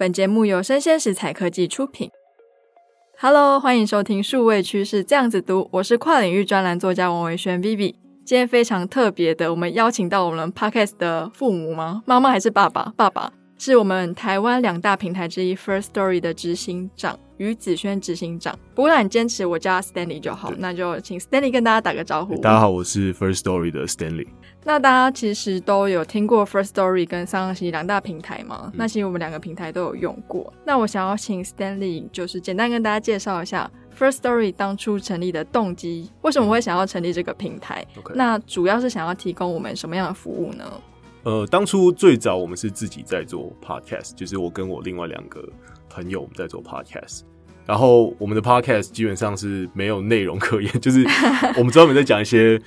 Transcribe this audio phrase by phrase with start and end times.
[0.00, 2.10] 本节目由生鲜食材科技出品。
[3.18, 7.94] Hello，欢迎收听数位趋势这样子读，我是跨领域专栏作家王维轩 Vivi。
[8.24, 12.02] 今天非常特别的，我们邀请到我们 Podcast 的父母吗？
[12.06, 12.94] 妈妈还是爸爸？
[12.96, 17.18] 爸爸是我们台湾两大平台之一 First Story 的执行长。
[17.40, 22.36] 于子轩执行长，不过很坚持我叫他 Stanley 就好，那就请 Stanley 跟大家打个招呼。
[22.36, 24.28] 大家好，我是 First Story 的 Stanley。
[24.62, 28.64] 那大家其实都有听过 First Story 跟三浪息两大平台吗？
[28.66, 30.52] 嗯、那其实我们两个平台都有用过。
[30.66, 37.82] 那我想要请 Stanley 就是简单跟大家介绍一下 First Story 当初成立的动机，为什么会想要成立这个平台？
[38.14, 40.70] 那主要是想要提供我们什么样的服务呢？
[41.22, 45.42] 呃，当初最早我们是自己在做 Podcast，就是我跟我另外两个
[45.88, 47.22] 朋友我们在做 Podcast。
[47.70, 51.06] 然后我们的 podcast 基本上是没有内容可言， 就是
[51.56, 52.60] 我们专门在讲一些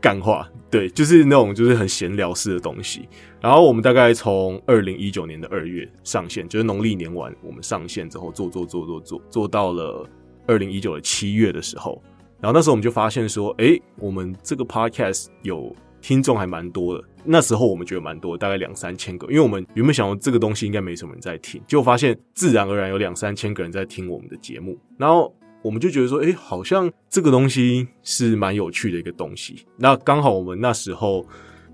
[0.00, 3.06] 干话，对，就是那种就是很闲聊式的东西。
[3.38, 10.08] 然后我们大概从二零一九年的二月上线，就是农历年完我们上线之后做做做做做做到了
[10.46, 12.02] 二零一九的七月的时候，
[12.40, 15.76] 然后那时候我们就发现说，哎，我们这个 podcast 有。
[16.02, 19.26] 听众还蛮多的，那时候我们觉得蛮多，大概两三千个。
[19.26, 24.78] 因为我们原本想说这个东西应该没什么人在听，结果发现自然而然有两三千个人在听我们的节目。
[24.96, 29.66] 然后我们就觉得说，哎、欸，好像这个东西是蛮有趣的一个东西。
[29.76, 31.26] 那刚好我们那时候，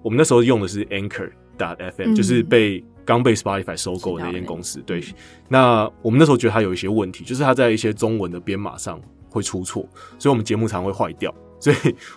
[0.02, 4.80] 我们那时候用的是 Anchor FM，、嗯、就是被刚被 Spotify 收购的那间公司。
[4.86, 5.02] 对，
[5.48, 9.86] 那我们那时候觉得它有一些问题，就是它在一些中文的编码上会出错，
[10.18, 11.32] 所以我们节目常会坏掉。
[11.60, 11.76] 所以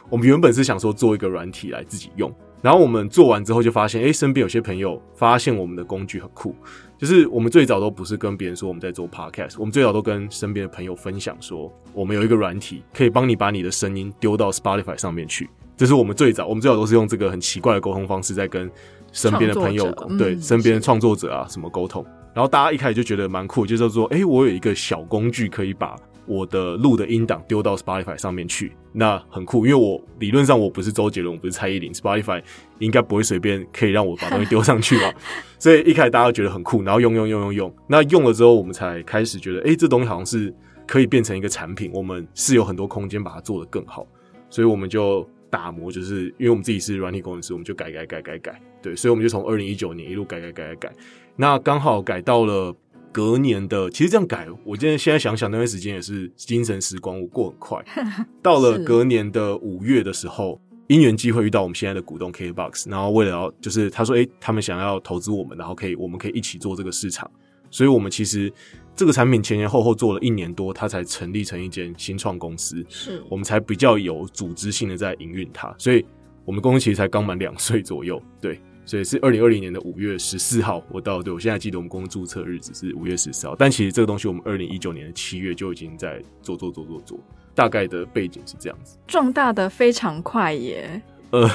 [0.09, 2.33] 我们原本是想说做一个软体来自己用，
[2.65, 6.55] 然后我们做完之后就发现，哎，身边有些朋友发现我们的工具很酷，
[6.97, 18.67] 就是我们最早都不是跟别人说我们在做 podcast，我们最早都跟身边的朋友分享说，我们有一个软体可以帮你把你的声音丢到 Spotify 上面去，这是我们最早，我们最早都是用这个很奇怪的沟通方式在跟
[19.11, 25.95] 身边的朋友，对，嗯，身边的创作者啊什么沟通，然后大家一开始就觉得蛮酷，就是说，哎，我有一个小工具可以把。
[26.27, 32.41] 我的录的音档丢到 Spotify 上面去，那很酷，因为我理论上我不是周杰伦，我不是蔡依林，Spotify
[32.79, 35.13] 应该不会随便可以让我把东西丢上去嘛，
[35.59, 40.53] 所以一开始大家都觉得很酷，然后用用用用用，那用了之后，我们才开始觉得，哎、欸，这东西好像是
[40.87, 44.07] 可以变成一个产品，我们是有很多空间把它做得更好，
[44.49, 50.93] 所以我们就打磨，就是因为我们自己是软体工程师，我们就改改改改改，对，所以我们就从二零一九年一路改改改改改，
[51.35, 52.75] 那刚好改到了。
[53.15, 57.81] 隔年的，其实这样改，我今天现在想想那段时间也是精神时光，我过很快。
[58.43, 67.31] 到了隔年的五月的时候，因缘机会遇到我们现在的股东 KKBOX，然后为了要就是他说，哎、欸，他们想要投资我们，然后可以我们可以一起做这个市场，
[67.71, 68.51] 所以我们其实
[68.93, 76.05] 这个产品前前后后做了一年多，它才成立成一间新创公司，是我们才比较有组织性的在营运它，所以
[76.43, 78.59] 我们公司其实才刚满两岁左右，对。
[78.85, 87.19] 所以是二零二零年的五月十四号，我到，对，我现在记得我们公司注册日子是五月十四号，但其实这个东西我们二零一九年的七月就已经在做做做做做，
[87.55, 88.97] 大概的背景是这样子。
[89.07, 91.01] 壮大的非常快耶。
[91.31, 91.49] 呃，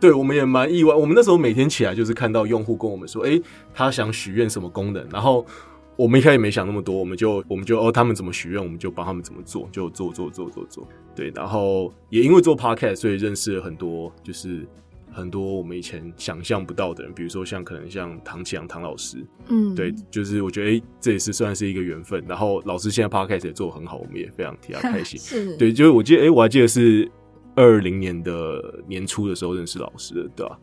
[0.00, 5.46] 对，我们也蛮意外，我们那时候每天起来就是看到用户跟我们说，哎、欸，他想许愿什么功能，然后
[5.94, 14.66] 我们一开始没想那么多，我们就我们就哦，他们怎么许愿，我们就帮他们怎么做，就做做做做做，对，然后也因为做 Podcast，所以认识了很多就是。
[15.16, 22.22] 很多我们以前想象不到的人，比如说像可能像唐启阳唐老师，嗯，对，就是我觉得哎、欸，这也是算是一个缘分。
[22.28, 25.16] 然后老师现在 podcast 也做得很好，我们也非常替他开心。
[25.24, 27.10] 是，对，就是我记得哎、欸，我还记得是
[27.54, 30.60] 二零年的年初的时候认识老师的，对吧、啊？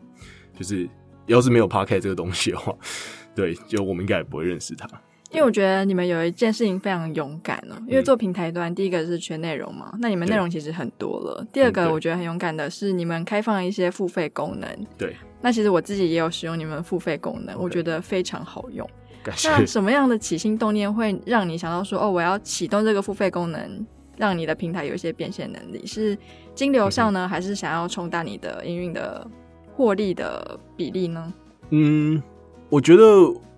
[0.56, 0.88] 就是
[1.26, 2.72] 要是没有 podcast 这个东西的话，
[3.34, 4.88] 对，就我们应该也不会认识他。
[5.34, 11.44] 因为我觉得你们有一件事情非常勇敢哦，因为做平台端，第一个是缺内容嘛，那你们内容其实很多了。
[11.52, 14.70] 第二个我觉得很勇敢的是你们开放一些付费功能。
[14.96, 18.88] 对，那其实我自己也有使用你们付费功能，我觉得非常好用。
[19.42, 23.84] 那什么样的起心动念会让你想到说，哦，我要启动这个付费功能，
[24.16, 25.84] 让你的平台有一些变现能力？
[25.84, 26.16] 是
[26.54, 29.28] 金流上呢，还是想要冲大你的营运的
[29.74, 31.34] 获利的比例呢？
[31.70, 32.22] 嗯，
[32.68, 33.02] 我觉得。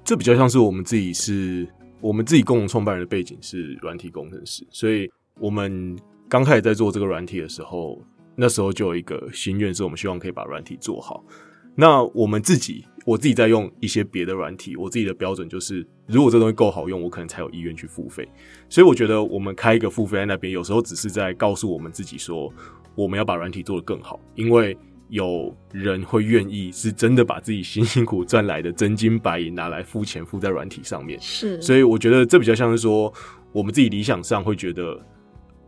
[0.07, 1.67] 这比较像是我们自己是，
[2.01, 5.11] 我们自己共同创办人的背景是软体工程师，所以
[5.41, 5.99] 我们
[6.29, 8.01] 刚开始在做这个软体的时候，
[8.37, 11.25] 那时候就有一个心愿，是我们希望可以把软体做好。
[11.75, 18.29] 那我们自己，我自己在用一些别的软体，我自己的标准就是，如果这东西够好用，我可能才有意愿去付费。
[18.69, 22.53] 所以我觉得我们开一个付费在那边，有时候只是在告诉我们自己说，
[22.95, 24.79] 我们要把软体做得更好，因为。
[25.09, 33.13] 有人会愿意是真的把自己辛辛苦赚来的真金白银拿来付钱付在软体上面，是，所以我觉得这比较像是说，
[33.53, 35.01] 我们自己理想上会觉得，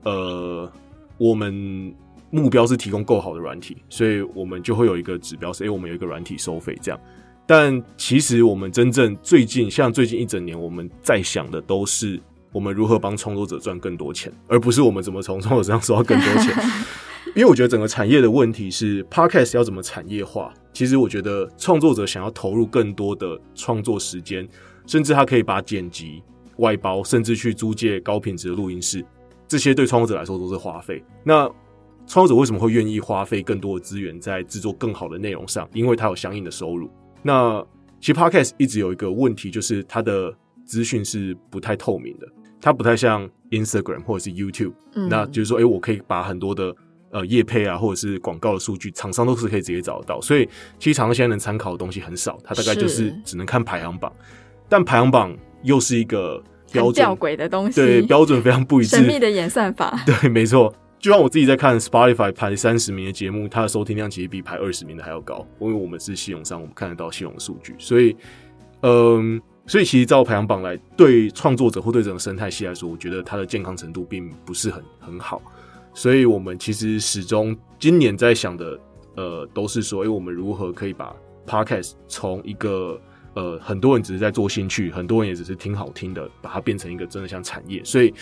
[0.02, 0.72] 呃，
[1.18, 1.94] 我们
[2.30, 7.00] 目标是提供够好的软体，所以我们就会有一个指标是，哎，我们有一个软体收费这样，
[7.46, 12.20] 但其实我们真正最近，像最近一整年，我们在想的都是
[12.50, 16.52] 我们如何帮创作者赚更多钱，而不是我们怎么从创作者上收到更多钱。
[17.34, 20.52] 因为我觉得整个产业的问题是，Podcast 要怎么产业化？
[20.72, 24.46] 其实我觉得创作者想要投入更多的创作时间，
[24.86, 26.22] 甚至他可以把剪辑
[26.56, 29.04] 外包，甚至去租借高品质的录音室，
[29.46, 31.02] 这些对创作者来说都是花费。
[31.24, 31.48] 那
[32.06, 35.68] 创作者为什么会愿意花费更多的资源在制作更好的内容上？
[35.74, 36.90] 因为他有相应的收入。
[37.22, 37.64] 那
[38.00, 40.32] 其实 Podcast 一直有一个问题，就是它的
[40.64, 42.26] 资讯是不太透明的，
[42.60, 45.08] 它不太像 Instagram 或者是 YouTube，嗯。
[45.08, 46.74] 那就是说，诶，我可以把很多的
[47.10, 50.20] 呃业配啊，或者是广告的数据，厂商都是可以直接找得到。
[50.20, 54.12] 所以其实厂商现在能参考的东西很少，它大概就是只能看排行榜。
[54.68, 60.02] 但排行榜又是一个标准吊诡的东西，对，标准非常不一致，神秘的演算法。
[60.04, 60.74] 对，没错。
[61.00, 68.16] 就像我自己在看 Spotify 排三十名的节目，它的收听量其实比排二十名的还要高，因为我们是系统上我们看得到系统的数据，所以，
[68.82, 75.40] 嗯，所以其实照排行榜来，对创作者或对整个生态系来说，我觉得它的健康程度并不是很很好，
[75.98, 78.80] 所以我们其实始终今年在想的，
[79.16, 81.12] 呃，都是说，哎，我们如何可以把
[81.44, 83.00] Podcast 从一个
[83.34, 88.14] 呃很多人只是在做兴趣，很多人也只是听好听的，把它变成一个真的像产业，所以。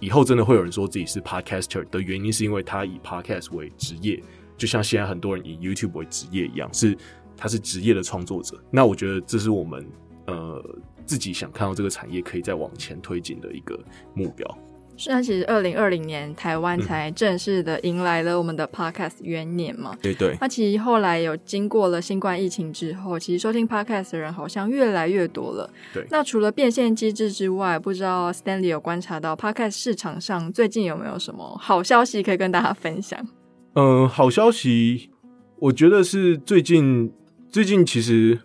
[0.00, 4.20] 以后真的会有人说自己是 podcaster 的原因，是因为他以 podcast 为职业，
[4.58, 6.98] 就像现在很多人以 YouTube 为职业一样，是
[7.36, 8.60] 他是职业的创作者。
[8.68, 9.86] 那我觉得这是我们
[10.26, 10.60] 呃
[11.06, 13.78] 自己想看到这个产业可以再往前推进的一个
[14.12, 14.58] 目标。
[14.96, 20.36] 虽然其实二零二零年台湾才正式的迎来了我们的 Podcast 元年嘛，对对。
[20.40, 25.68] 那其实后来有经过了新冠疫情之后，其实收听 Podcast 的人好像越来越多了。
[25.92, 26.06] 对。
[26.10, 33.26] 那除了变现机制之外，不知道 Stanley 有观察到 Podcast 市场上最近有没有什么好消息可以跟大家分享？
[33.74, 35.10] 嗯，好消息，
[35.58, 37.12] 我觉得是最近
[37.50, 38.40] 最近其实。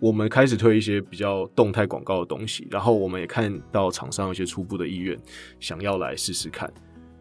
[0.00, 5.18] 我们开始推一些比较动态广告的东西，然后我们也看到厂商有些初步的意愿，
[5.60, 6.70] 想要来试试看。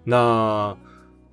[0.04, 0.76] 那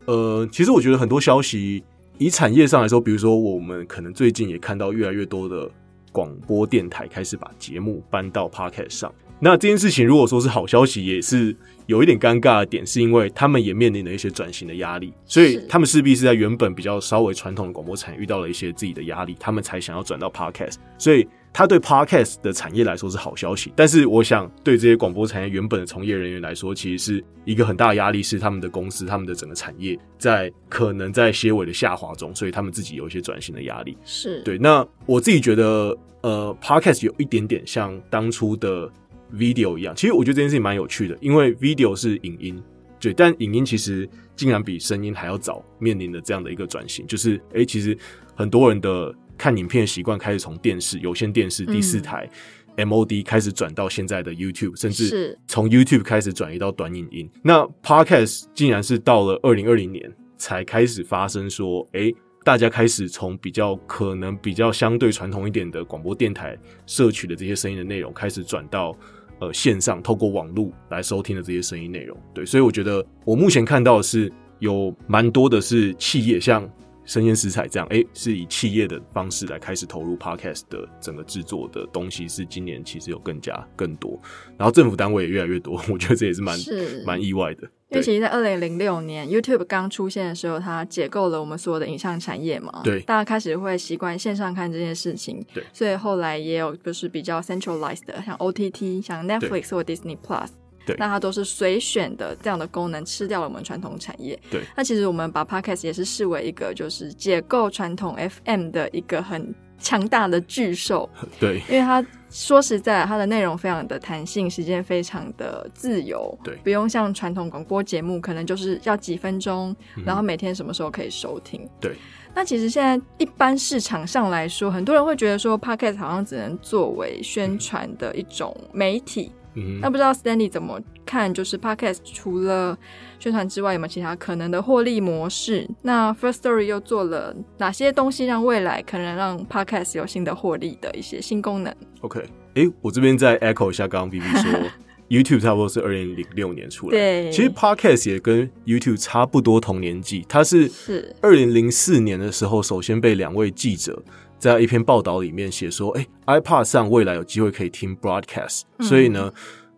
[0.06, 1.82] 呃，其实我觉得很多消息，
[2.19, 5.70] 以产业上来说，比如说我们可能最近也看到越来越多的
[6.12, 9.15] 广播电台开始把节目搬到 Podcast 上。
[9.39, 20.77] 那这件事情如果说是好消息，也是有一点尴尬的点，是因为他们也面临了一些转型的压力，所以他们势必是在原本比较稍微传统的广播产业遇到了一些自己的压力，他们才想要转到 Podcast。
[20.99, 21.27] 所以。
[21.52, 33.99] 它对 Podcast 的产业来说是好消息，但是我想对这些广播产业原本的从业人员来说，其实是一个很大的压力，是他们的公司、他们的整个产业在可能在些尾的下滑中，所以他们自己有一些转型的压力。
[34.05, 34.56] 是对。
[34.58, 38.88] 那我自己觉得，呃，Podcast 有一点点像当初的
[39.35, 42.62] Video 一样，其实我觉得这件事情蛮有趣的，因为 Video 是影音，
[43.00, 47.99] 对，但影音其实竟然比声音还要早面临的这样的一个转型，就是诶、欸，其实
[48.37, 49.12] 很多人的。
[49.40, 52.28] 看影片的习惯开始从电视、有线电视第四台、
[52.76, 57.31] 嗯、MOD 开始转到现在的 YouTube，甚至从 YouTube 开始转移到短影音。
[57.42, 62.14] 那 Podcast 竟然是到了二零二零年才开始发生，说，哎、欸，
[62.44, 66.54] 大家开始从比较可能比较相对传统一点的广播电台
[66.84, 68.94] 摄取的这些声音的内容，开始转到
[69.38, 72.14] 呃线上，透过网络来收听的这些声音内容。
[72.34, 76.70] 对，所以我觉得我目前看到的是有蛮多的是企业像。
[77.05, 84.20] 声鲜食材这样，哎、欸，是以企业的方式来开始投入 Podcast 的整个制作的东西，是今年其实有更加更多，
[84.56, 86.59] 然后政府单位也越来越多，我觉得这也是蛮
[87.04, 87.69] 蛮意外的。
[87.88, 100.50] 因为其实，在二零零六年 YouTube 刚出现的时候，它解构了我们所有的影像产业嘛，对，大家开始会习惯线上看这件事情，对，所以后来也有就是比较 centralized 的，像 OTT，像 Netflix 或 Disney Plus。
[100.99, 104.38] 那它都是随选的这样的功能，吃掉了我们传统产业。
[104.50, 111.09] 对，那其实我们把 Podcast 也是视为一个就是解构传统 FM 的一个很强大的巨兽。
[111.40, 116.38] 对，因为它说实在，它的内容非常的弹性，时间非常的自由。
[116.44, 121.68] 对，不用像传统广播节目，可能就是要几分钟，然后每天什么时候可以收听。
[121.80, 121.97] 对，
[122.35, 129.32] 那其实现在一般市场上来说，很多人会觉得说 Podcast 好像只能作为宣传的一种媒体。
[129.61, 131.33] 嗯，那不知道 Stanley 怎么看？
[131.33, 132.76] 就是 Podcast 除了
[133.19, 135.69] 宣传之外，有没有其他可能的获利模式？
[135.83, 142.21] 那 First Story 又做了哪些东西，让未来可能让 Podcast 有新的获利的一些新功能？OK，
[142.55, 144.50] 哎、欸，我这边再 echo 一下刚刚 BB 说，
[145.11, 154.02] YouTube 差不多是二零零六年出来，对，其实 Podcast 也跟 YouTube 差不多同年纪，它是是二零零四年的时候，首先被两位记者。
[154.40, 159.30] 在一篇报道里面写说，哎、欸、，iPad 上未来有机会可以听 broadcast，、嗯、所以呢，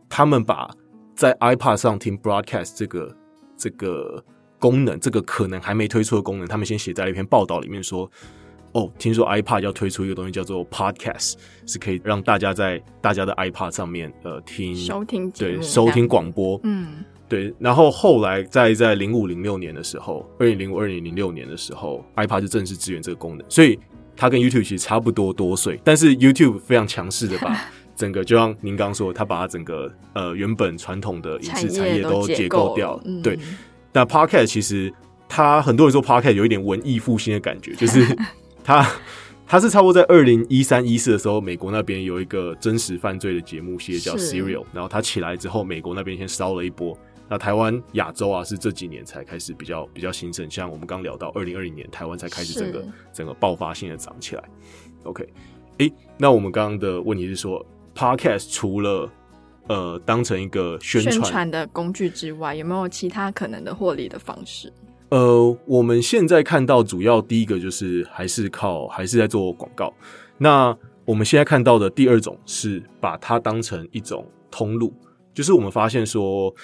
[0.08, 0.70] 他们把
[1.16, 3.16] 在 iPad 上听 broadcast 这个
[3.56, 4.24] 这个
[4.60, 8.08] 功能，这个可能还没推出的功能，他们先写在了一篇报道里面说，
[8.70, 11.34] 哦，听说 iPad 要推出一个东西叫做 Podcast，
[11.66, 17.52] 是可以让大家在大家的 iPad 上面呃听收听对收听广播，嗯，对。
[17.58, 23.76] 然后后来在在零五零六年的时候，二零零五二零零六年的时候，iPad 就正式支援这个功能，所以
[24.22, 27.60] 它跟 YouTube 其实差不多多岁，但是 YouTube 非常强势的把
[27.96, 33.36] 整个就像您刚刚说，它把它整个呃原本传统的影视产业都解构掉，嗯、对。
[33.92, 34.92] 那 Podcast 其实。
[35.34, 38.06] 他很多人说 Podcast 有一点文艺复兴的感觉，就是
[38.62, 38.86] 他
[39.46, 46.94] 他是差不多在二零一三一四的时候，美国那边有一个真实犯罪的节目系列叫 Serial，然后他起来之后，美国那边先烧了一波。
[47.32, 54.44] 那台湾亚洲啊，是这几年才开始比较比较兴盛，像我们刚聊到二零二零年，台湾才开始整个整个爆发性的涨起来。
[55.04, 55.26] OK，
[56.18, 59.10] 那我们刚刚的问题是说，Podcast 除了
[59.66, 64.70] 呃当成一个宣传的工具之外，有没有其他可能的获利的方式？
[65.08, 69.90] 呃，我们现在看到主要第一个就是还是靠还是在做广告。
[70.36, 74.92] 那我们现在看到的第二种是把它当成一种通路，
[75.32, 76.54] 就是我们发现说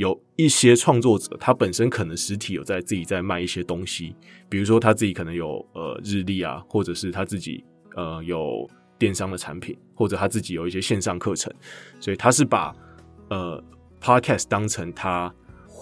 [0.00, 4.16] 有一些创作者他本身可能实体有在自己在卖一些东西，
[4.48, 7.62] 比如说他自己可能有呃日历啊，或者是他自己
[7.96, 8.66] 呃有
[8.98, 11.52] 电商的产品，或者他自己有一些线上课程，
[12.00, 12.74] 所以他是把
[13.28, 13.62] 呃
[14.00, 15.32] Podcast 当成他。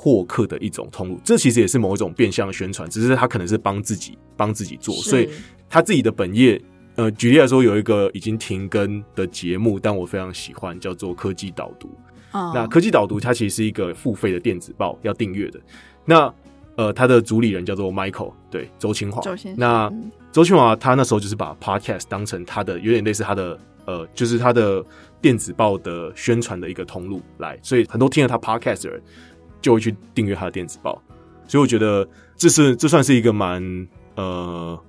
[0.01, 5.29] 获客的一种通路，这其实也是某一种变相的宣传，只是他可能是帮自己帮自己做，所以
[5.69, 6.63] 他自己的本业，
[6.95, 11.91] 呃，举例来说，有一个已经停更的节目，但我非常喜欢，叫做科技导读。
[12.33, 15.61] 哦、那科技导读它其实是一个付费的电子报，要订阅的。
[16.05, 16.33] 那
[16.77, 19.23] 呃，他的主理人叫做 Michael，对，周清华。
[19.57, 19.93] 那
[20.31, 24.85] 周清华他那时候就是把 Podcast 当成他的有点类似他的呃，就是他的
[25.21, 29.03] 电子报的宣传的一个通路来，所以很多听了他 Podcast 的人。
[29.61, 31.03] 就会去订阅他的电子报，
[31.49, 34.81] 所以我觉得这是这算是一个蛮呃，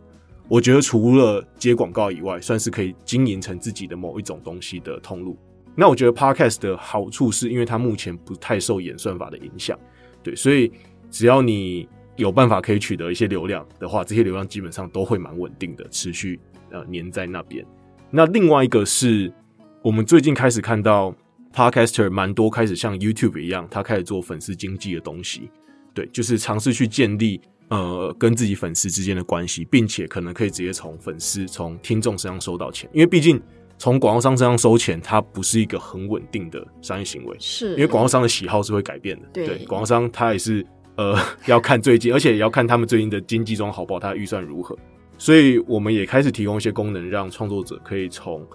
[0.48, 5.36] 我觉得除了接广告以外，算是可以经营成自己的某一种东西的通路。
[5.80, 9.80] 那我觉得 Podcast 的好处是因为它目前不太受演算法的影响，
[10.22, 10.72] 对，所以
[11.10, 16.40] 只要你有办法可以取得一些流量的话，这些流量基本上都会蛮稳定的，持续
[16.72, 17.66] 呃黏在那边。
[18.12, 19.34] 那另外一个是
[19.82, 21.16] 我们最近开始看到。
[21.52, 25.50] Podcaster 蛮多开始像 YouTube 一样，他开始做粉丝经济的东西，
[25.96, 33.42] 对，就是尝试去建立呃跟自己粉丝之间的关系，并且可能可以直接从粉丝、从听众身上收到钱，因为毕竟
[33.80, 40.64] 从广告商身上收钱，它不是一个很稳定的商业行为，是，因为广告商的喜好是会改变的，对，广告商他也是
[40.98, 41.18] 呃
[41.48, 44.78] 要看最近，而且也要看他们最近的经济状况好不好，他的预算如何，
[45.18, 48.46] 所以我们也开始提供一些功能，让创作者可以从。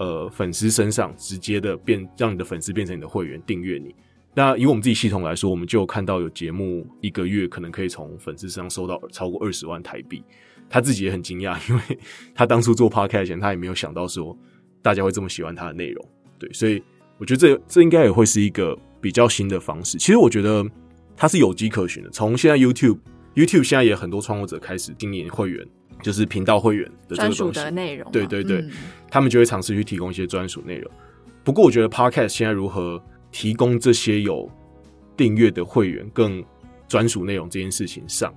[0.00, 3.92] 呃，粉丝身上直接的变，让你的粉丝变成你的会员，订阅你。
[4.32, 10.22] 那以我们自己系统来说，我们就看到有节目一个月可能可以从粉丝身上收到超过二十万台币。
[10.70, 11.98] 他自己也很惊讶，因为
[12.32, 14.38] 他当初做 Podcast 前，他也没有想到说
[14.82, 16.08] 大家会这么喜欢它的内容。
[16.38, 16.82] 对，所以
[17.18, 19.98] 我觉得这这应该也会是一个比较新的方式。
[19.98, 20.64] 其实我觉得
[21.16, 22.10] 它是有迹可循的。
[22.10, 25.66] 从现在 YouTube，YouTube 现在也很多创作者开始经营会员。
[26.00, 28.70] 就是频道会员的专属的内容，对对对，嗯、
[29.10, 30.88] 他们就会尝试去提供一些专属内容。
[31.42, 34.48] 不过，我觉得 Podcast 现在如何提供这些有
[35.16, 36.40] 订阅的会员更
[36.86, 38.32] 专属内容这件事情上，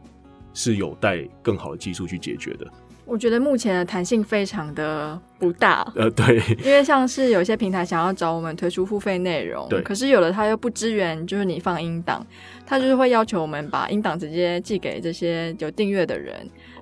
[0.55, 2.65] 是有待更好的技术去解决的。
[3.11, 12.25] 我觉得目前的弹性非常的不大，呃，对，因为像是有些平台想要找我们推出付费内容，对，可是有的他又不支援，就是你放音档，
[12.65, 16.33] 他就是会要求我们把音档直接寄给这些有订阅的人。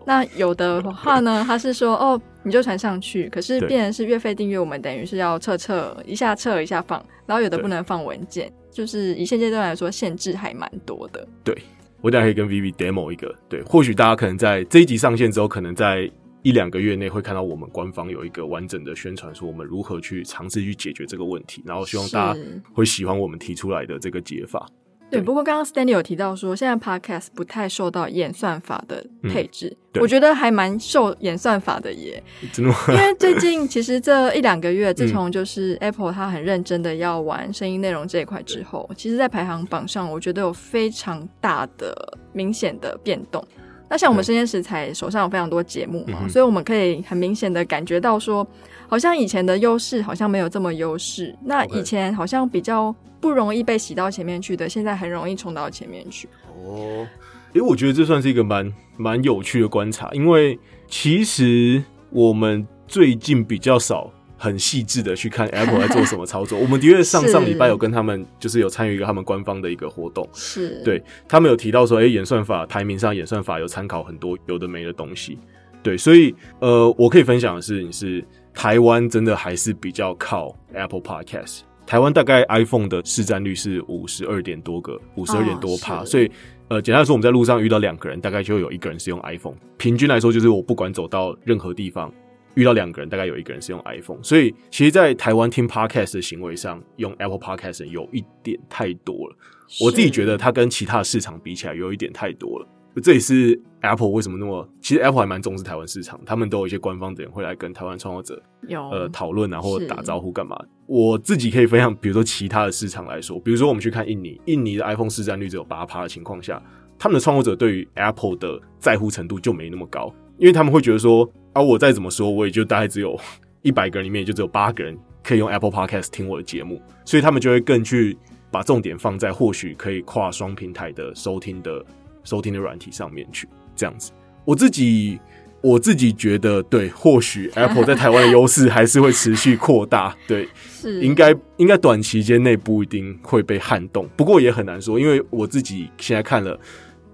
[0.06, 11.28] 那有的话呢，他是说哦，你就传上去，可是变成是月费订阅，我们等于是要撤撤一下撤一下放，然后有的不能放文件，就是以现阶段来说，限制还蛮多的。
[11.44, 11.58] 对。
[12.02, 16.10] 我等下可以跟 Vivi demo 一个，对，或许大家可能在这一集上线之后，可能在
[16.42, 22.40] 一两个月内会看到我们官方有一个完整的宣传，说我们如何去尝试去解决这个问题，然后希望大家
[22.74, 24.66] 会喜欢我们提出来的这个解法。
[25.12, 32.24] 对，不过刚刚 Stanley 有提到说，现在 Podcast 不太受到演算法的配置，嗯、我觉得还蛮受演算法的耶。
[32.54, 32.78] 真的吗？
[32.90, 43.44] 因为最近其实这一两个月，自从就是 Apple 它很认真的要玩声音内容这一块之后，其实，在排行榜上，我觉得有非常大的明显的变动。
[43.90, 48.48] 那像我们生鲜食材手上有非常多节目嘛，所以我们可以很明显的感觉到说，
[48.88, 51.36] 好像以前的优势好像没有这么优势。
[51.44, 52.96] 那以前好像比较。
[53.22, 56.26] 不容易被洗到前面去的，现在很容易冲到前面去。
[56.64, 57.06] 哦，
[57.52, 66.58] 诶，我觉得这算是一个蛮蛮有趣的观察，因为其实我们最近比较少很细致的去看 Apple 在做什么操作。
[66.60, 75.38] 我们的确上上礼拜有跟他们，就是有参与一个他们官方的一个活动，是，对，他们有提到说，诶，演算法排名上演算法有参考很多有的没的东西。
[75.84, 81.60] 对，所以呃，我可以分享的是，你是台湾真的还是比较靠 Apple Podcast。
[81.86, 86.30] 台湾大概 iPhone 的市占率是五十二点多个，五十二点多趴，哦、所以
[86.68, 89.56] 呃，简单来说，我们在路上遇到两个人，大概就有一个人是用 iPhone。
[89.78, 92.14] 平均来说，就是我不管走到任何地方，
[92.56, 94.22] 遇到两个人，大概有一个人是用 iPhone。
[94.24, 99.36] 所以，其实，在台湾听 Podcast 的行为上，用 Apple Podcast 有一点太多了。
[99.82, 102.68] 我自己觉得，它跟其他的市场比起来，有一点太多了。
[103.02, 110.60] 这也是 Apple 为什么那么，其实 Apple 还蛮重视台湾市场，他们都有一些官方的人会来跟台湾创作者有呃讨论啊，或者打招呼干嘛。
[110.86, 116.62] 我自己可以分享，比如说其他的市场来说，比如说我们去看印尼，印尼的 iPhone 市占率只有八趴的情况下，
[116.98, 123.20] 他们的创作者对于 Apple 的在乎程度就没那么高，因为他们会觉得说啊，我再怎么说，我也就大概只有
[123.62, 128.18] 一百个人里面也就只有八个人可以用 Apple Podcast 听我的节目，所以他们就会更去
[128.50, 131.86] 把重点放在或许可以跨双平台的收听的
[132.24, 133.48] 收听的软体上面去。
[133.76, 134.12] 这样子，
[134.46, 135.20] 我自己
[135.62, 146.58] 我自己觉得，对，或许 Apple 在台湾的优势还是会持续扩大， 对，是应该应该短期间内不一定会被撼动，不过也很难说，因为我自己现在看了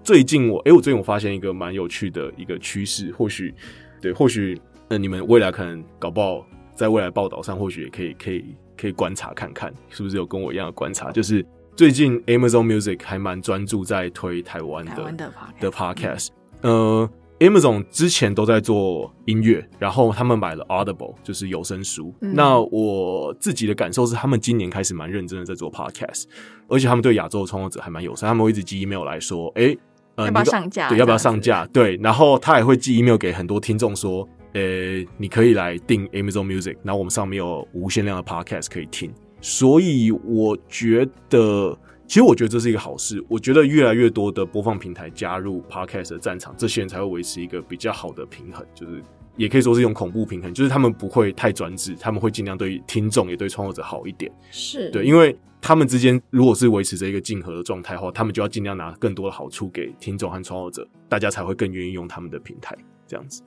[0.05, 3.51] 最近我，哎、欸，我最近我发现一个蛮有趣的一个趋势，或许
[3.99, 4.55] 对，或许
[4.89, 6.45] 呃，你们未来可能搞不好
[6.75, 8.45] 在未来报道上，或许也可以可以
[8.77, 11.43] 可以观察看看，是不是有跟我一样的观察，就是
[11.75, 16.27] 最近 Amazon Music 还蛮专注在推台湾的的 Podcast。
[16.61, 17.09] 呃
[17.39, 22.13] ，Amazon 之前都在做音乐，然后他们买了 Audible，就是有声书。
[22.21, 26.25] 嗯、那我自己的感受是，他们今年开始蛮认真的在做 Podcast，
[26.67, 29.79] 而且他们对亚洲的创作者还蛮友善，他们会一直寄 email 来说，哎、欸，
[30.15, 30.89] 呃，要不要上架？
[30.89, 31.65] 对，要不要上架？
[31.67, 39.13] 对，然后他也会寄 email 给很多听众说，呃、欸，你可以来订 Amazon Music，然后我们上面有无限量的 Podcast 可以听。
[39.41, 41.77] 所以我觉得。
[42.07, 43.19] 其实我觉得这是一个好事。
[43.27, 49.01] 我觉得越来越多的播放平台加入 Podcast 的战场，这些人才会维持一个比较好的平衡，就是
[49.37, 54.31] 也可以说是一种恐怖平衡，就是他们不会太专制，他们会尽量对听众也对创作者好一点。
[54.51, 62.75] 是对，因为他们之间如果是维持着一个竞合的状态的话，他们就要尽量拿更多的好处给听众和创作者，大家才会更愿意用他们的平台
[63.07, 63.41] 这样子。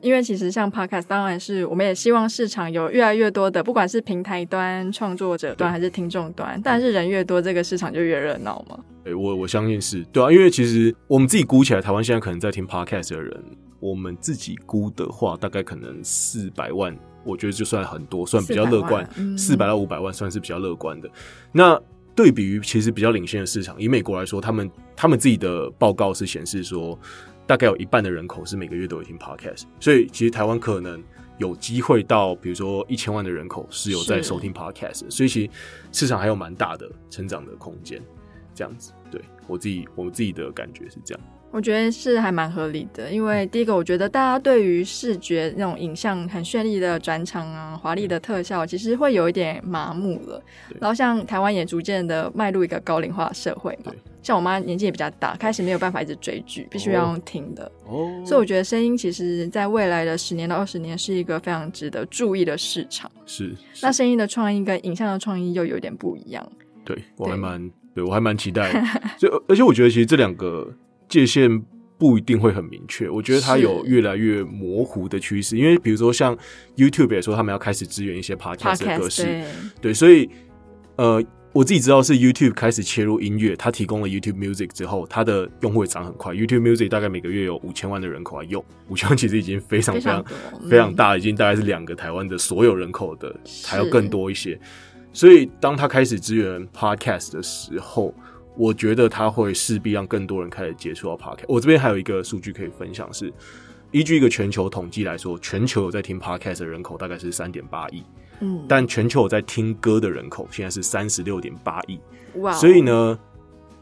[0.00, 8.78] 因为其实像 Podcast，当然是我们也希望市场有越来越多的，不管是平台端、创作者端还是听众端，但是人越多，这个市场就越热闹嘛。
[9.04, 13.42] 对，我我相信是对啊，因为其实我们自己估起来，台湾现在可能在听 Podcast 的人，
[13.78, 19.08] 我们自己估的话，大概可能四百万，我觉得就算很多，算比较乐观，
[19.38, 21.08] 四百到五百万算是比较乐观的。
[21.52, 21.80] 那
[22.14, 26.98] 对比于其实比较领先的市场，以美国来说，他们他们自己的报告是显示说。
[27.46, 31.02] 大概有一半的人口是每个月都有听 Podcast，所以其实台湾可能
[31.38, 35.50] 有机会到，比如说一千万的人口是有在收听 Podcast，所以其实
[35.90, 38.00] 市场还有蛮大的成长的空间。
[38.54, 41.20] 这样子，对我自己，我自己的感觉是这样。
[41.52, 50.40] 我觉得是还蛮合理的，因为第一个，我觉得大家对于视觉那种影像很绚丽的转场啊、华丽的特效，其实会有一点麻木了。
[50.78, 57.64] 然后像台湾也逐渐的迈入一个高龄化的社会嘛，像我妈年纪也比较大，开始没有办法一直追剧，必须要用听的。
[57.84, 63.10] 哦，所以我觉得声音其实在未来的十年到二十年是一个非常值得注意的市场。
[63.26, 66.48] 是，是那声音的创意跟影像的创意又有点不一样。
[66.84, 68.70] 对，我还蛮，对我还蛮期待。
[69.18, 70.72] 就而且我觉得其实这两个。
[71.10, 71.62] 界限
[71.98, 75.58] 不一定会很明确，我觉得它有越来越模糊的趋势。
[75.58, 76.34] 因为比如说像
[76.76, 79.44] YouTube 也说，他们要开始支援一些 Podcast 的格式，对，
[79.82, 80.30] 对，所以
[80.96, 86.32] 呃，我自己知道是 YouTube 开始切入音乐，它提供了 YouTube Music 之后，它的用户也涨很快。
[86.32, 93.34] YouTube Music 大概每个月有五千万的人口来用，五千万其实已经非常非常非常，非常大，已经大概是两个台湾的所有人口的
[93.66, 94.58] 还要更多一些。
[95.12, 98.14] 所以当它开始支援 Podcast 的时候，
[98.60, 101.46] 我觉得它会势必让更多人开始接触到 Podcast。
[101.48, 103.32] 我这边还有一个数据可以分享是，
[103.90, 108.02] 依据一个全球统计来说，全球有在听 Podcast 的人口大概是三点八亿，
[108.40, 111.98] 嗯，但全球有在听歌的人口现在是三十六点八亿，
[112.34, 112.52] 哇！
[112.52, 113.18] 所以呢，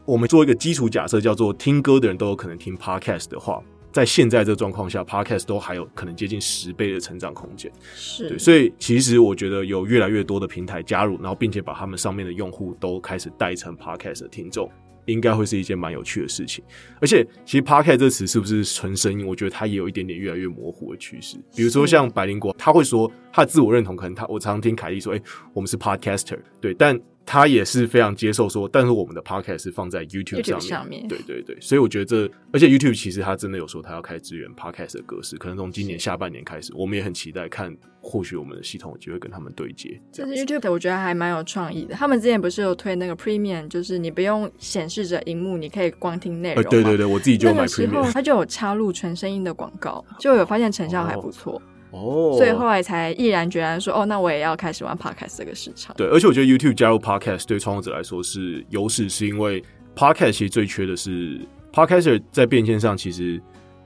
[0.05, 3.61] 我们做一个基础假设，叫做听歌的人都有可能听 Podcast 的话。
[3.91, 7.71] 在现在这个状况下，Podcast 都还有可能接近十倍的成长空间。
[7.95, 14.69] 是对，所以其实我觉得有越来越多的平台加入，然后并且把他们上面的用户都开始带成 Podcast 的听众，
[15.05, 16.63] 应该会是一件蛮有趣的事情。
[17.01, 19.25] 而且，其实 Podcast 这词是不是纯声音？
[19.25, 21.37] 我觉得它也有一点点越来越模糊的趋势。
[21.55, 25.23] 比如说像百灵果，他会说他的自我认同，可能他我常常听凯莉说：“哎、欸，
[25.53, 40.01] 我们是 Podcaster。”对，但他也是非常接受说，但是我们的 podcast 是放在 YouTube 上面，上面对对对，所以我觉得这，而且 YouTube 其实他真的有说他要开支援 podcast 的格式，可能从今年下半年开始，我们也很期待看，或许我们的系统有机会跟他们对接。
[40.11, 41.93] 这是 YouTube，我觉得还蛮有创意的。
[41.93, 46.63] 他们之前不是有推那个 Premium，就是你不用显示着荧幕，你可以光听内容。
[46.63, 51.57] 对对对，我自己就买 Premium， 他就有插入纯声音的广告，就有发现成效还不错。
[51.57, 55.95] 哦哦，所以后来才毅然决然说，哦，那我也要开始玩 podcast 这个市场。
[55.97, 59.63] 对，而且我觉得 YouTube 加入 podcast 对创作者来说是优势，是因为
[59.95, 61.39] podcast 其实最缺的是
[61.73, 63.41] podcaster 在变现上，其实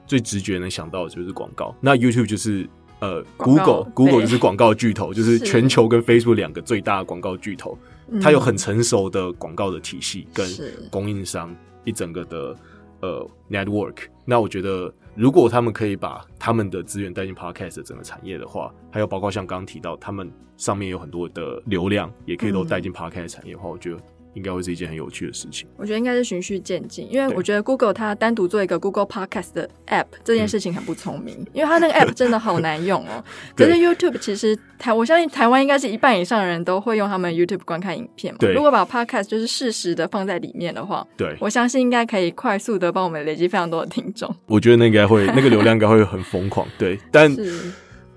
[0.06, 1.74] 最直觉能想到的就是广告。
[1.80, 2.68] 那 YouTube 就是
[3.00, 7.76] 呃，Google Google 就是广告巨头，就是全球跟 Facebook 两个最大的广告巨头，
[8.22, 10.46] 它有很成熟的广告的体系跟
[10.90, 12.56] 供应商一整个的
[13.04, 13.96] 呃 network。
[14.24, 14.92] 那我觉得。
[15.16, 23.98] 如果他们可以把他们的资源带进 Podcast 整个产业的话，还有包括像刚刚提到，他们上面有很多的流量，也可以都带进 Podcast 产业的话，我觉得。
[24.34, 25.66] 应该会是一件很有趣的事情。
[25.76, 33.24] 我觉得应该是循序渐进，因为我觉得 Google 它单独做一个 Google Podcast 的 App 这件事情很不聪明，嗯、 因为它那个 App 真的好难用哦。
[33.56, 38.38] 可是 YouTube 其实台，我相信台湾应该是一半以上的人都会用他们 YouTube 观看影片嘛。
[38.40, 38.52] 对。
[38.52, 44.34] 如果把 Podcast 就是适时的放在里面的话，对，我相信应该可以快速的帮我们累积非常多的听众。
[44.46, 47.32] 我觉得那应该会那个流量应该会很疯狂，对，但。
[47.32, 47.72] 是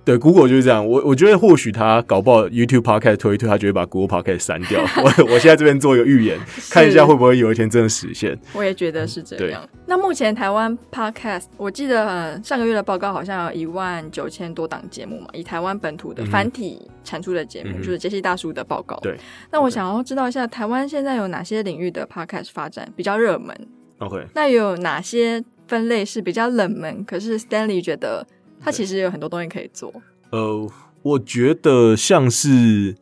[0.07, 0.87] 对，Google 就是这样。
[0.87, 4.81] 我我觉得或许他搞不好 YouTube Podcast 推一推，他就会把 Google Podcast 删掉。
[5.03, 6.39] 我我现在这边做一个预言，
[6.71, 8.39] 看一下会不会有一天真的实现。
[8.53, 9.61] 我也觉得是这样。
[9.61, 18.97] 嗯、那目前台湾 Podcast，我记得、呃、上个月的报告好像有一万九千多档节目嘛，以台湾本土的繁体产出的节目，嗯、就是杰西大叔的报告。
[19.01, 19.17] 对。
[19.51, 23.53] 那我想要知道一下，台湾现在有哪些领域的 Podcast 发展比较热门
[23.97, 24.25] ？OK。
[24.33, 27.03] 那有哪些分类是比较冷门？
[27.03, 28.25] 可是 Stanley 觉得。
[28.67, 29.93] 它其实有很多东西可以做。
[30.31, 30.69] 呃，
[31.01, 32.93] 我觉得像是，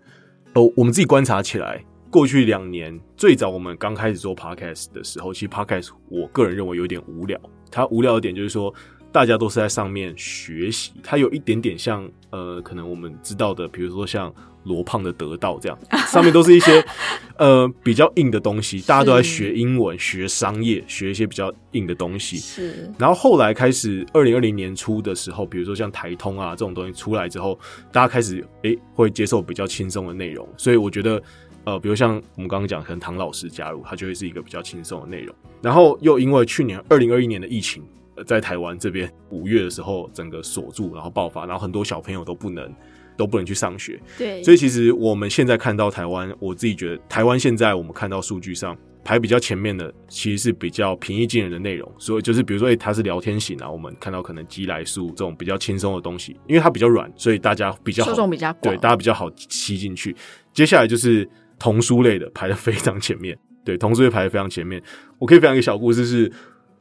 [0.54, 7.40] 呃，我们自己观察起来，过去两年最早我们刚开始做 podcast 的时候，其实 podcast 我个人认为有点无聊。
[7.72, 8.72] 它无聊的点就是说。
[9.12, 14.30] 大家都是在上面学习，它有一点点像呃，可能我们知道的，比如说像
[14.66, 16.84] 罗胖的得到这样，上面都是一些
[17.38, 22.38] 呃比较硬的东西，大家都在学英文、学商业、学一些比较硬的东西。
[22.38, 22.92] 是。
[22.98, 27.58] 然后后来开始，二零二零年初的时候，比如说像台通啊这种东西出来之后，
[27.92, 31.22] 大家开始诶、欸、会接受比较轻松的内容，所以我觉得
[31.64, 35.36] 呃，比如像我们刚刚讲，可能唐老师加入，他就会是一个比较轻松的内容。
[35.62, 37.84] 然后又因为去年二零二一年的疫情。
[38.26, 42.74] 在台湾这边五月的时候，整个锁住，然后爆发，然后很多小朋友都不能
[43.18, 44.00] 都不能去上学。
[44.18, 51.92] 对，所以其实我们现在看到台湾，我自己觉得台湾现在我们看到数据上排比较前面的，其实是比较平易近人的内容。
[51.98, 60.16] 所以就是比如说，哎，它是聊天型啊，我们看到可能鸡来素这种比较轻松的东西，因为它比较软，所以大家比较好，受众比较广，对，大家比较好吸进去。
[60.54, 61.28] 接下来就是
[61.60, 64.82] 童书类的排的非常前面，对，童书类排的非常前面。
[65.20, 66.32] 我可以分享一个小故事是。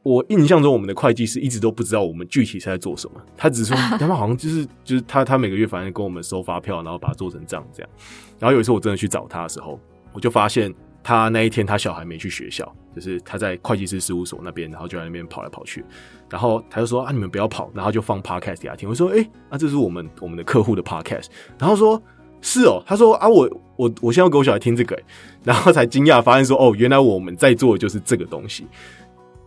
[0.05, 3.21] 我印象中，我们的会计师一直都不知道我们具体是在做什么。
[3.37, 7.91] 他只说 他们好像就是就是他他每个月反正跟我们收发票，然后把它做成账这样。
[8.39, 9.81] 然后有一次我真的去找他的时候，
[10.13, 15.83] 我就发现他那一天他小孩没去学校，就是他在会计师事务所那边，然后就在那边跑来跑去。
[16.29, 18.87] 然后他就说啊，你们不要跑，然后就放 podcast 给他听。
[18.87, 21.29] 我说哎，那、欸啊、这是我们我们的客户的 podcast。
[21.59, 22.03] 然后说
[22.43, 25.01] 是哦，他说啊，我我我现在要给我小孩听这个，
[25.43, 28.67] 然后才惊讶发现说哦，原来我们在做的就是这个东西。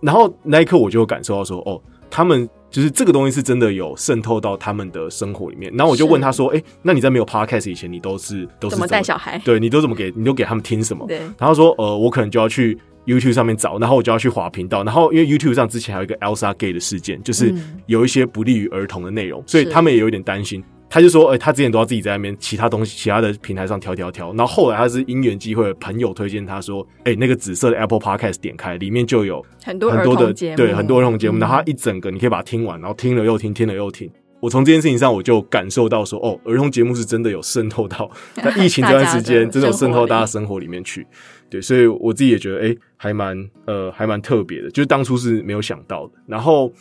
[0.01, 5.73] 然后那一刻我就感受到说，哦，他们就是这个东西是真的有渗透到他们的生活里面。
[5.75, 9.39] 然后我就问他说，哎，那你在没有 podcast 以前，你都是都是怎么带小孩？
[9.43, 11.05] 对，你都怎么给你都给他们听什么？
[11.07, 11.19] 对。
[11.38, 14.83] 然后说，呃，我可能就要去 YouTube 上面找，然后我就要去滑频道。
[14.83, 17.53] 然后因为 YouTube 上之前还有一个 Elsa Gay 的事件，就是
[17.86, 20.63] 有一些不利于儿童的内容，所以他们也有点担心。
[20.89, 34.10] 他就说，哎、欸，他之前都要自己在那边其他东西、其他的平台上挑挑挑，然后后来他是因缘机会，朋友推荐他说，哎、欸，那个紫色的 Apple Podcast 点开，里面就有很多很多的对很多儿童节目，然后他一整个你可以把它听完，然后听了又听，听了又听。
[34.39, 41.06] 我从这件事情上我就感受到说，哦，儿童节目是真的有渗透到在疫情这段时间，真的有渗透到大家生活里面去。
[41.50, 46.13] 对，所以我自己也觉得，哎、欸，还蛮呃还蛮特别的，就是当初是没有想到的。
[46.28, 46.71] 然后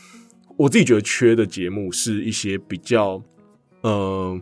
[0.56, 3.20] 我自己觉得缺的节目是一些比较。
[3.86, 4.40] 呃，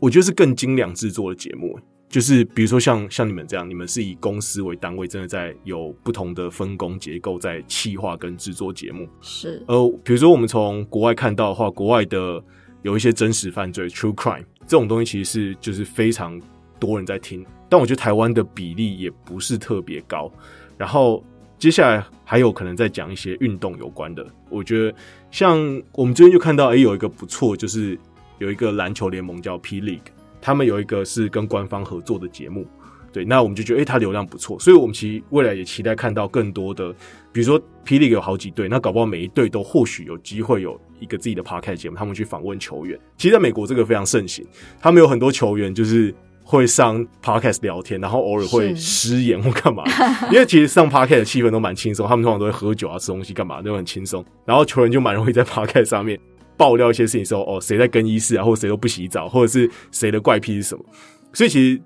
[0.00, 9.08] 我觉得是更精良制作的节目，就是比如说像像你们这样，你们是以公司为单位，真的在有不同的分工结构，在企划跟制作节目。
[9.20, 12.42] 是，呃，比如说我们从国外看到的话，国外的
[12.82, 16.40] 有一些真实犯罪 （true crime） 这种东西，其实是就是非常
[16.80, 20.28] 多人在听，但我觉得台湾的比例也不是特别高。
[20.76, 21.24] 然后
[21.60, 24.92] 接下来还有可能再讲一些运动有关的，我觉得
[25.30, 27.96] 像我们最近就看到，哎、欸，有一个不错，就是。
[28.40, 30.00] 有一个篮球联盟叫 P League，
[30.40, 32.66] 他们有一个是跟官方合作的节目，
[33.12, 36.90] 对，那我们就觉得，诶、欸，它流量不错，所以我们其实未来也期待看到更多的，
[37.32, 42.98] 比如说霹雳有好几队，那搞不好每一队都或许有机会有一个自己的 podcast 节目，他们去访问球员。
[43.18, 44.46] 其实在美国这个非常盛行，
[44.80, 49.84] 他们有很多球员就是会上 podcast 聊天，然后偶尔会失言或干嘛，
[50.32, 56.18] 因为其实上 podcast 的气氛都蛮轻松，他们通常都会喝酒啊、吃东西干嘛都很轻松，然后球员就蛮容易在 podcast 上面
[56.60, 60.84] 爆料一些事情，说哦谁在更衣室啊，或者谁都不洗澡，或者是谁的怪癖是什么，
[61.32, 61.82] 所以其实，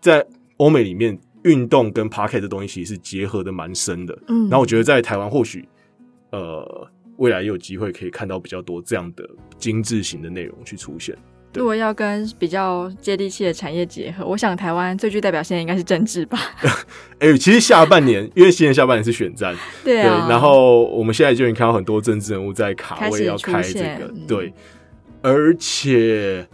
[0.00, 0.24] 在
[0.58, 4.16] 欧美里面，运动跟 parket 的东西其实是结合的蛮深的。
[4.28, 5.68] 嗯，然后我觉得在台湾或许，
[6.30, 11.18] 呃，未来也有机会可以看到比较多这样的精致型的内容去出现。
[11.54, 16.38] 如果要跟比较接地气的产业结合，我想台湾最具代表性的应该是政治吧。
[17.20, 24.52] 哎、欸，其实下半年，因为今年下半年是选战， 对然后我们现在就已经看到很多政治人物在卡位要开这个，对，
[25.20, 26.46] 而且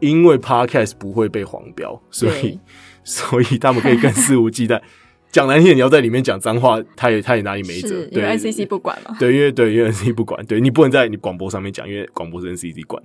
[0.00, 2.58] 因为 podcast 不会被黄标，所以。
[3.04, 4.80] 所以他们可以更肆无忌惮，
[5.32, 7.96] 讲难听点，你要在里面讲脏话，他也他也拿你没辙。
[8.12, 9.16] 因为 NCC 不管嘛。
[9.18, 13.02] 对，因为对，因为 NCC 不管，对你不能在你广播上面讲，因为广播是 NCC 管。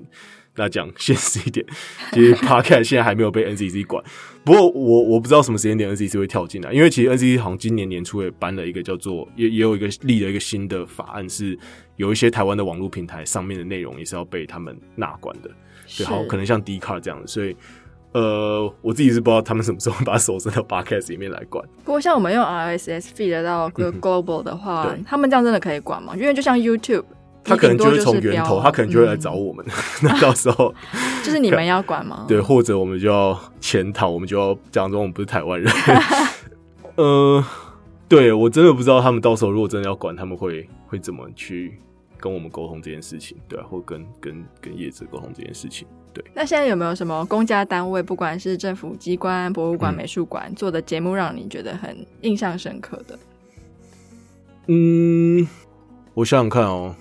[0.58, 1.66] 那讲现实一点，
[2.12, 4.04] 其实 Podcast 现在还没有被 NCC 管。
[4.44, 11.58] 不过我我不知道什么时间点 NCC 会跳进来，因为其实 NCC 好像今年年初也颁了一个叫做也也有一个立了一个新的法案，是
[11.96, 15.50] 有一些台湾的网络平台上面的内容也是要被他们纳管的。
[15.98, 17.56] 对，好，可能像 Dcard 这样的，所以。
[18.14, 21.64] 呃，我自己是不知道他们什么时候会把手伸到 Podcast 里面来管。
[21.84, 26.16] 不过像我们用 RSS feed 到 Global 的话，嗯，他们这样真的可以管吗？
[26.16, 27.04] 因为就像 YouTube，
[27.48, 29.66] 他可能就会从源头，他可能就会来找我们。
[29.68, 29.72] 嗯、
[30.04, 30.74] 那到时候
[31.24, 32.26] 就是你们要管吗？
[32.30, 35.72] 对，或者我们就要潜逃，我们就要讲说我们不是台湾人。
[36.96, 37.44] 呃，
[38.10, 41.80] 对，我真的不知道他们到时候如果真的要管，他们会会怎么去
[42.20, 45.88] 跟我们沟通这件事情，对啊，或跟跟跟业者沟通这件事情。
[46.14, 53.20] 对那现在有没有什么公家单位，不管是政府机关、博物馆、美术馆做的节目，让你觉得很印象深刻的？
[54.66, 55.48] 嗯，
[56.16, 56.96] 我想想看哦，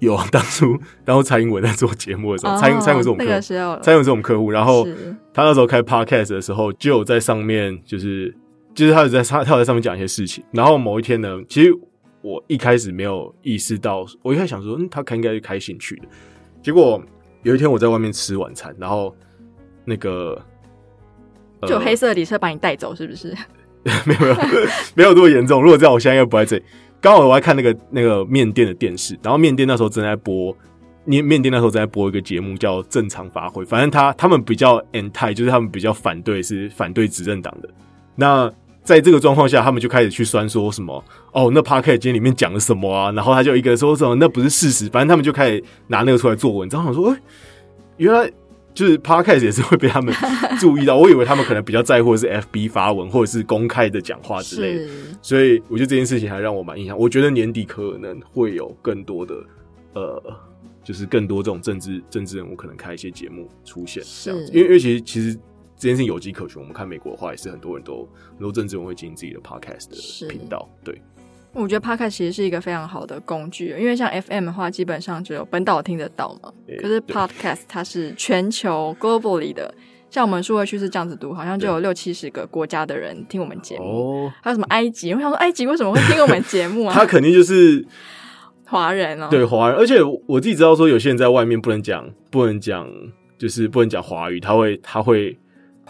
[0.00, 4.84] 有啊 当初当初蔡英文在做节目的时候，蔡英蔡英文是我们客户，蔡英文是我们客户，然后
[5.32, 8.34] 他那时候开 podcast 的时候，就有在上面，就是
[8.74, 10.42] 就是他有在他他有在上面讲一些事情。
[10.50, 11.72] 然后某一天呢，其实
[12.22, 16.02] 我一开始没有意识到，我一开始想说，嗯，他开应该是开兴趣的，
[16.62, 17.02] 结果。
[17.42, 19.16] 有一天我在外面吃晚餐，然后
[19.86, 20.38] 那个
[21.66, 23.34] 就黑色的礼车把你带走，是不是？
[24.04, 24.34] 没有没有
[24.94, 25.62] 没有这么严重。
[25.62, 26.62] 如果这样，我现在应该不在这里。
[27.00, 30.54] 刚好我在看那个那个面店的电视，然后面店那时候正在播，
[31.04, 37.68] 面面店那时候正在播一个节目叫《正常发挥》，反正他他们比较 anti，就是他们比较反对，是反对执政党的。
[38.16, 43.10] 那在这个状况下，他们就开始去酸说什么哦，那 Podcast 今天里面讲了什么啊？
[43.12, 46.84] 然后他就一个人说什么那不是事实，反正他们就开始拿那个出来做文章。
[46.84, 47.20] 我说，哎、
[47.96, 48.30] 原来
[48.74, 50.14] 就是 Podcast 也是会被他们
[50.60, 50.96] 注意到。
[50.96, 54.90] 我以为他们可能比较在乎的是 FB 发文或者是公开的讲话之类的。
[55.22, 56.96] 所以我觉得这件事情还让我蛮印象。
[56.98, 59.34] 我觉得年底可能会有更多的
[59.94, 60.22] 呃，
[60.84, 65.38] 就是更多这种政治政治人物可能开一些节目出现这样子，因为因为其实其实。
[65.82, 66.60] 这件事情有迹可循。
[66.60, 70.68] 我们看美国的话，也是很多人都很多政治人会经营自己的 podcast 的频道。
[70.84, 71.00] 对，
[71.52, 76.52] 我觉得 podcast 其实是一个非常好的工具，因为像 FM 的话，基本上只有本岛听得到嘛。
[76.68, 79.74] 欸、可是 podcast 它是全球 globally 的，
[80.08, 83.84] 像我们数位趋势这样子读，好像就有六七十个国家的人听我们节目。
[83.84, 85.12] 哦，还有什么埃及？
[85.12, 86.94] 我想说，埃及为什么会听我们节目啊？
[86.94, 87.84] 他肯定就是
[88.66, 89.26] 华人哦。
[89.30, 89.76] 对，华人。
[89.76, 92.88] 而且我自己知道说，有些人在外面不能讲，不能讲，
[93.36, 95.36] 就是不能讲华语，他会，他会。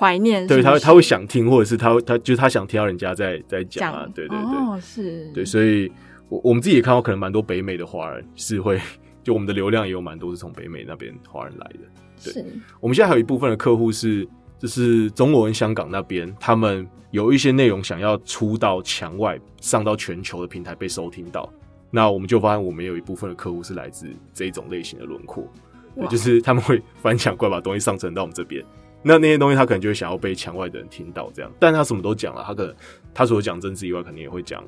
[0.01, 5.93] 怀念，对，他会他会想听，或者是他他就是他想听到人家在在讲啊，对对对，哦，是，对，所以
[6.31, 8.81] 我我们自己也看到，可能蛮多北美的华人是会，
[9.23, 11.81] 就我们的流量也有蛮多是从北美那边华人来的。
[12.25, 12.47] 对，是。
[12.81, 14.27] 我们现在还有一部分的客户是，
[14.59, 21.47] 就是中国跟香港那边，他们有一些内容想要出到墙外，上到全球的平台被收听到，
[21.91, 25.47] 那我们就发现我们有一部分的客户是来自这一种类型的轮廓，
[25.95, 28.65] 对，就是他们会翻墙过来把东西上传到我们这边。
[29.03, 31.51] 那那些东西，他可能就会想要被墙外的人听到，这样。
[31.59, 32.75] 但他什么都讲了，他可能
[33.15, 34.63] 他除了讲政治以外，肯定也会讲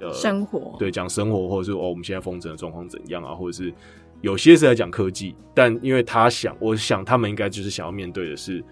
[0.00, 3.34] 呃生活，对，讲生活，或者是哦，我们现在封城的状况怎样啊？
[3.34, 3.72] 或者是
[4.22, 8.64] 有些是在讲科技，但因为他想，我想他们应该就是想要面对的是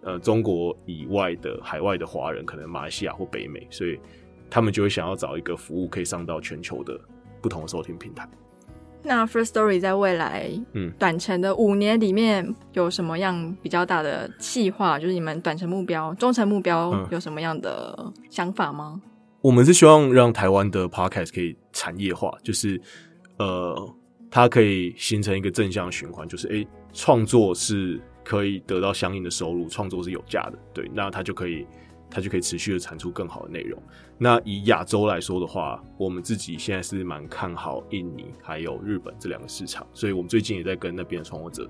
[0.00, 4.00] 呃中国以外的海外的华人，可能马来西亚或北美，所以
[4.48, 6.98] 他们就会想要找一个服务可以上到全球的
[7.42, 8.26] 不同的收听平台。
[9.04, 14.98] 那 First Story 在未来，嗯，短程的五年里面有什么样比较大的计划？
[14.98, 18.94] 就是你们短程目标、中程目标有什么样的想法吗？
[18.96, 19.10] 嗯、
[19.42, 22.80] 我们是希望让台湾的 Podcast 可以产业化，就是
[23.38, 23.94] 呃，
[24.30, 31.66] 它可以形成一个正向循环，就是诶，创作是可以得到相应的收入，创作是有价的，对，那它就可以。
[32.14, 33.82] 它就可以持续的产出更好的内容。
[34.16, 41.68] 那以亚洲来说的话，我们自己现在是蛮看好印尼还有日本这两个市场，所以我们最近也在跟那边的创作者，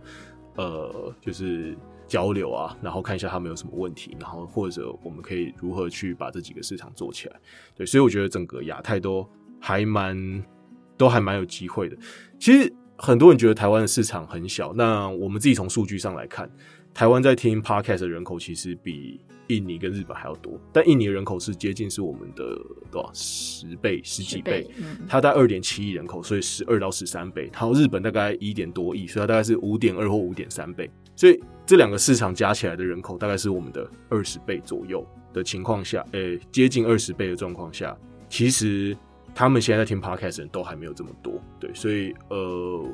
[0.57, 1.74] 呃，就是
[2.07, 7.40] 交流啊，然后看一下他们有什么问题，然后或者我们可以如何去把这几个市场做起来。
[7.74, 9.26] 对，所以我觉得整个亚太都
[9.59, 10.44] 还蛮
[10.98, 11.96] 都还蛮有机会的。
[12.38, 16.50] 其实很多人觉得台湾的市场很小，那我们自己从数据上来看，
[16.92, 22.44] 台湾在听 Podcast 的人口其实比印尼跟日本还要多，但印尼人口是接近是我们的
[22.90, 24.66] 多少十倍十几倍，
[25.09, 27.50] 它大概二点七亿人口，所以十二到十三倍。
[27.52, 30.90] 然后日本大概一点多亿，所以它大概是五点二或五点三倍。
[31.16, 37.96] 所以这两个市场加起来的人口大概是我们的二十倍左右的情况下，诶、欸，接近二十倍的状况下，
[38.28, 38.96] 其实
[39.35, 41.40] 他们现在在听 Podcast 的人都还没有这么多。
[41.61, 42.85] 对，所以呃，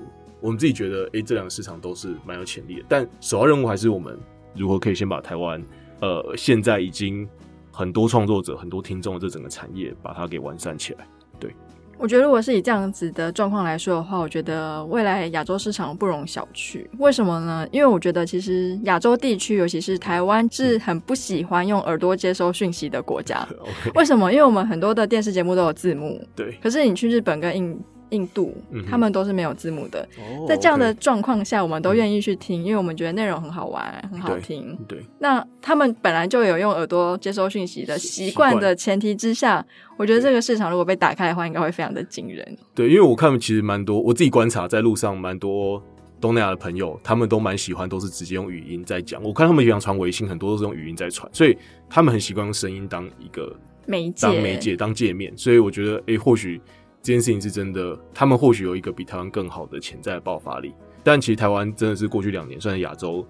[0.41, 2.87] 我们自己觉得，诶、欸，这两个市场都是蛮有潜力的。
[2.89, 4.19] 但首要任务还是我们
[4.55, 5.63] 如何可以先把台湾。
[6.01, 7.29] 呃，现在已经
[7.73, 11.07] 很多创作者、很多听众的这整个产业，把它给完善起来。
[11.39, 11.55] 对，
[11.99, 16.87] 我觉得如果是以这样子的状况来说的话，我觉得未来亚洲市场不容小觑。
[16.99, 17.67] 为什么呢？
[17.71, 23.47] 因为我觉得其实亚洲地区，尤其是台湾，是很不喜欢用耳朵接收讯息的国家。
[23.95, 24.33] 为什么？
[24.33, 26.21] 因为我们很多的电视节目都有字幕。
[26.35, 26.59] 对。
[26.63, 27.79] 可是你去日本跟印。
[28.11, 30.07] 印度，嗯他们都是没有字幕的。
[30.19, 34.77] 嗯、在这样的状况下，我们都愿意去听，嗯、因为我们觉得内容很好玩，很好听。
[34.87, 34.99] 对。
[34.99, 39.65] 对，那他们本来就有用耳朵接收讯息的习惯的前提之下，
[39.97, 42.59] 我觉得这个市场如果被打开的话，应该会非常的惊人。
[42.75, 45.83] 对，因为我看其实蛮多，我自己观察在路上蛮多
[46.21, 49.23] 东南亚的朋友，他们都蛮喜欢，都是直接用语音在讲。
[49.23, 51.57] 我看他们平常传微信，很多都是用语音在传，所以
[51.89, 53.55] 他们很习惯用声音当一个
[53.87, 55.33] 媒介，当媒介，当界面。
[55.37, 56.61] 所以我觉得，哎、欸，或许。
[57.03, 63.27] 这件事情是真的，他们或许有一个比台湾更好的潜在的爆发力，但其实台湾真的是过去两年算是亚洲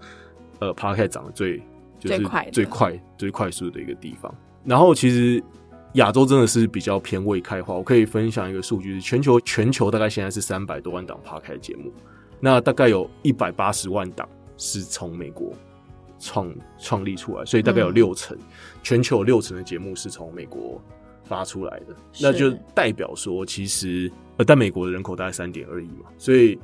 [0.59, 1.59] 呃 Podcast 涨得最
[1.98, 4.35] 就是最快最快最快速的一个地方。
[4.64, 5.42] 然后其实
[5.94, 7.74] 亚洲真的是比较偏未开化。
[7.74, 11.92] 我可以分享一个数据是，全球全球大概现在是三百多万档 Podcast 节目，
[12.40, 15.52] 那大概有一百八十万档是从美国
[16.18, 18.42] 创创立出来，所以大概有六成，嗯、
[18.83, 20.83] 全球有六成的节目是从美国。
[21.30, 26.58] 发出来的，那就代表说，其实呃，但美国的人口大概三点二亿嘛，所以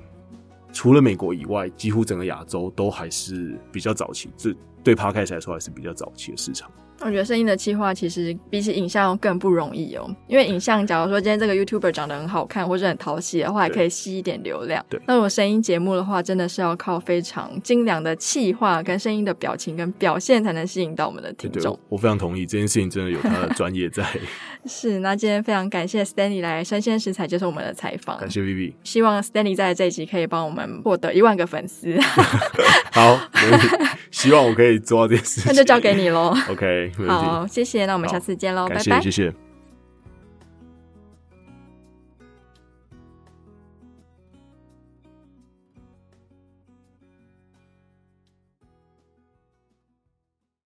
[0.73, 4.53] 除了美国以外，几乎整个亚洲都还是比较早期，这
[4.83, 6.69] 对 Podcast 来说还是比较早期的市场。
[7.01, 14.85] 我觉得声音的企划其实比起影像更不容易哦，因为影像，假如说今天这个 YouTuber 长得很好看或者很讨喜的话，还可以吸一点流量。
[14.89, 21.79] 对，那如果声音节目的话，真的是要靠非常精良的气化跟声音的表情跟表现，才能吸引到我们的听众。
[21.89, 24.05] 我非常同意这件事情，真的有他的专业在。
[24.65, 28.73] 是，那今天非常感谢 Stanley 来生鲜食材接受我们的采访，感谢 Vivi。
[28.83, 31.97] 希望 Stanley 在这一集可以帮我们获得一万个粉丝。
[32.91, 33.17] 好，
[34.17, 35.45] 希望我可以做到这件事情。
[35.47, 36.35] 那就交给你喽。
[36.51, 37.85] OK，好，谢谢。
[37.85, 38.99] 那我们下次见喽，拜拜。
[39.01, 39.46] 谢谢。